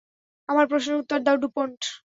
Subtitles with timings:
[0.49, 1.79] আমার প্রশ্নের উত্তর দাও, ডুপোন্ট।